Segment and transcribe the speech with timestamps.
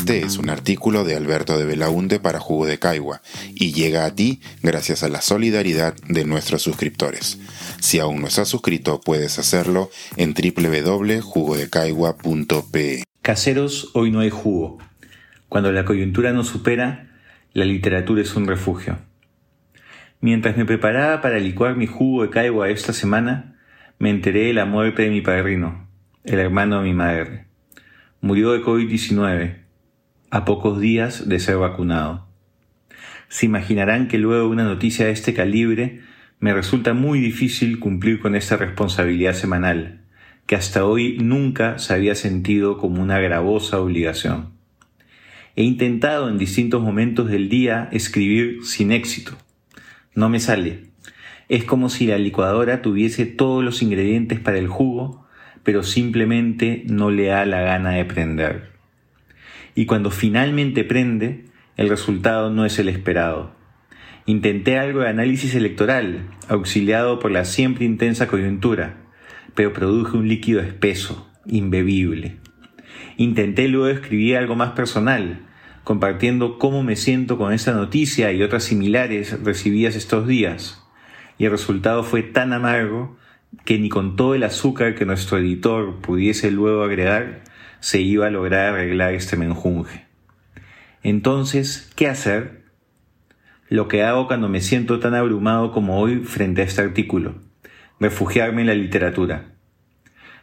[0.00, 3.20] Este es un artículo de Alberto de Belaunte para Jugo de Caigua
[3.54, 7.38] y llega a ti gracias a la solidaridad de nuestros suscriptores.
[7.80, 13.04] Si aún no estás suscrito, puedes hacerlo en www.jugodecaigua.pe.
[13.20, 14.78] Caseros, hoy no hay jugo.
[15.50, 17.10] Cuando la coyuntura nos supera,
[17.52, 19.00] la literatura es un refugio.
[20.22, 23.58] Mientras me preparaba para licuar mi jugo de caigua esta semana,
[23.98, 25.86] me enteré de la muerte de mi padrino,
[26.24, 27.44] el hermano de mi madre.
[28.22, 29.60] Murió de COVID-19,
[30.30, 32.26] a pocos días de ser vacunado.
[33.28, 36.00] Se imaginarán que luego de una noticia de este calibre,
[36.38, 40.00] me resulta muy difícil cumplir con esta responsabilidad semanal,
[40.46, 44.50] que hasta hoy nunca se había sentido como una gravosa obligación.
[45.56, 49.36] He intentado en distintos momentos del día escribir sin éxito.
[50.14, 50.84] No me sale.
[51.48, 55.26] Es como si la licuadora tuviese todos los ingredientes para el jugo,
[55.62, 58.79] pero simplemente no le da la gana de prender.
[59.80, 61.46] Y cuando finalmente prende,
[61.78, 63.52] el resultado no es el esperado.
[64.26, 68.98] Intenté algo de análisis electoral, auxiliado por la siempre intensa coyuntura,
[69.54, 72.36] pero produje un líquido espeso, imbebible.
[73.16, 75.46] Intenté luego escribir algo más personal,
[75.82, 80.84] compartiendo cómo me siento con esta noticia y otras similares recibidas estos días,
[81.38, 83.16] y el resultado fue tan amargo
[83.64, 87.48] que ni con todo el azúcar que nuestro editor pudiese luego agregar,
[87.80, 90.06] se iba a lograr arreglar este menjunje.
[91.02, 92.64] Entonces, ¿qué hacer?
[93.68, 97.36] Lo que hago cuando me siento tan abrumado como hoy frente a este artículo,
[97.98, 99.52] refugiarme en la literatura.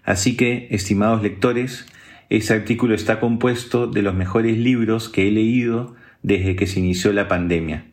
[0.03, 1.85] Así que, estimados lectores,
[2.29, 7.13] este artículo está compuesto de los mejores libros que he leído desde que se inició
[7.13, 7.85] la pandemia.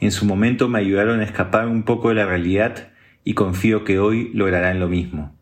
[0.00, 2.88] En su momento me ayudaron a escapar un poco de la realidad
[3.24, 5.34] y confío que hoy lograrán lo mismo.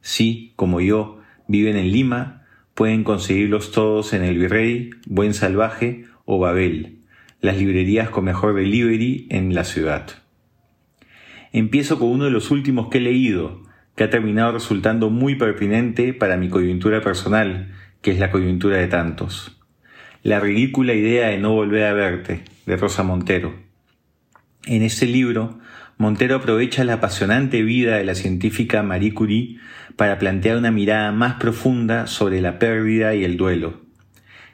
[0.00, 2.39] Si, como yo, viven en Lima,
[2.80, 7.00] pueden conseguirlos todos en El Virrey, Buen Salvaje o Babel,
[7.42, 10.06] las librerías con mejor delivery en la ciudad.
[11.52, 13.64] Empiezo con uno de los últimos que he leído,
[13.96, 17.70] que ha terminado resultando muy pertinente para mi coyuntura personal,
[18.00, 19.60] que es la coyuntura de tantos.
[20.22, 23.52] La ridícula idea de no volver a verte, de Rosa Montero.
[24.66, 25.58] En este libro,
[25.96, 29.56] Montero aprovecha la apasionante vida de la científica Marie Curie
[29.96, 33.80] para plantear una mirada más profunda sobre la pérdida y el duelo.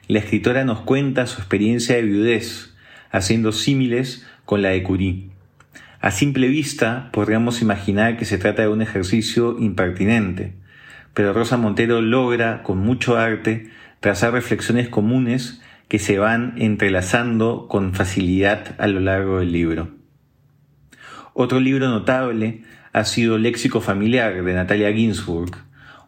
[0.07, 2.73] La escritora nos cuenta su experiencia de viudez,
[3.11, 5.29] haciendo símiles con la de Curie.
[5.99, 10.53] A simple vista podríamos imaginar que se trata de un ejercicio impertinente,
[11.13, 17.93] pero Rosa Montero logra, con mucho arte, trazar reflexiones comunes que se van entrelazando con
[17.93, 19.96] facilidad a lo largo del libro.
[21.39, 25.51] Otro libro notable ha sido Léxico Familiar de Natalia Ginsburg,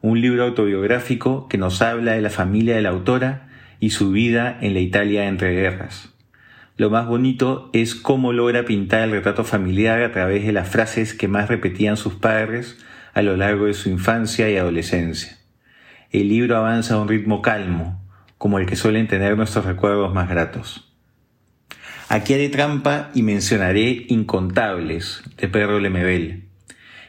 [0.01, 3.47] un libro autobiográfico que nos habla de la familia de la autora
[3.79, 6.12] y su vida en la Italia entre guerras.
[6.78, 11.13] Lo más bonito es cómo logra pintar el retrato familiar a través de las frases
[11.13, 12.79] que más repetían sus padres
[13.13, 15.38] a lo largo de su infancia y adolescencia.
[16.09, 18.03] El libro avanza a un ritmo calmo,
[18.40, 20.88] como el que suelen tener nuestros recuerdos más gratos.
[22.12, 26.46] Aquí haré trampa y mencionaré Incontables, de Pedro Lemebel.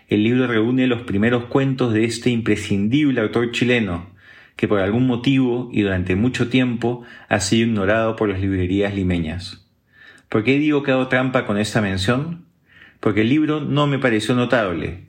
[0.09, 4.11] El libro reúne los primeros cuentos de este imprescindible autor chileno,
[4.56, 9.66] que por algún motivo y durante mucho tiempo ha sido ignorado por las librerías limeñas.
[10.28, 12.44] ¿Por qué digo que hago trampa con esta mención?
[13.00, 15.06] Porque el libro no me pareció notable.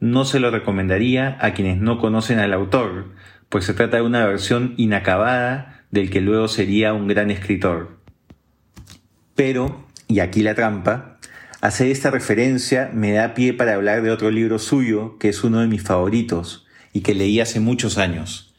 [0.00, 3.12] No se lo recomendaría a quienes no conocen al autor,
[3.48, 7.97] pues se trata de una versión inacabada del que luego sería un gran escritor.
[9.38, 11.20] Pero, y aquí la trampa,
[11.60, 15.60] hacer esta referencia me da pie para hablar de otro libro suyo, que es uno
[15.60, 18.52] de mis favoritos, y que leí hace muchos años.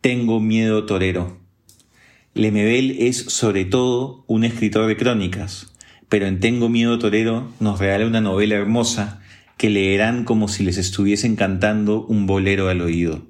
[0.00, 1.36] Tengo miedo torero.
[2.32, 5.74] Lemebel es sobre todo un escritor de crónicas,
[6.08, 9.20] pero en Tengo miedo torero nos regala una novela hermosa
[9.58, 13.26] que leerán como si les estuviesen cantando un bolero al oído.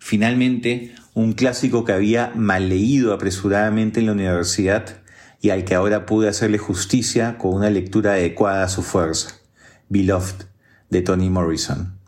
[0.00, 5.05] Finalmente, un clásico que había mal leído apresuradamente en la universidad
[5.46, 9.36] y al que ahora pude hacerle justicia con una lectura adecuada a su fuerza,
[9.88, 10.46] Beloved,
[10.90, 12.00] de Toni Morrison.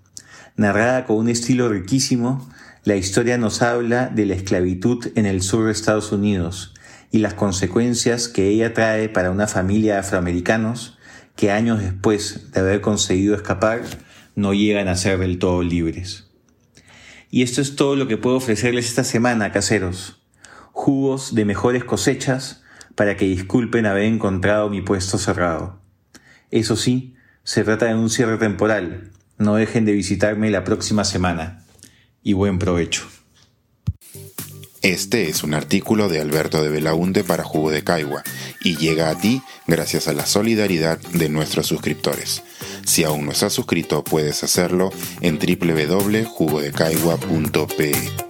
[0.56, 2.50] Narrada con un estilo riquísimo,
[2.82, 6.74] la historia nos habla de la esclavitud en el sur de Estados Unidos
[7.12, 10.98] y las consecuencias que ella trae para una familia de afroamericanos
[11.36, 13.82] que años después de haber conseguido escapar
[14.34, 16.28] no llegan a ser del todo libres.
[17.30, 20.24] Y esto es todo lo que puedo ofrecerles esta semana, caseros.
[20.72, 22.64] Jugos de mejores cosechas
[22.98, 25.80] para que disculpen haber encontrado mi puesto cerrado.
[26.50, 27.14] Eso sí,
[27.44, 29.12] se trata de un cierre temporal.
[29.38, 31.62] No dejen de visitarme la próxima semana
[32.24, 33.06] y buen provecho.
[34.82, 38.24] Este es un artículo de Alberto de Belaunte para Jugo de Caigua
[38.64, 42.42] y llega a ti gracias a la solidaridad de nuestros suscriptores.
[42.84, 44.90] Si aún no estás suscrito, puedes hacerlo
[45.20, 48.27] en www.jugodecaigua.pe.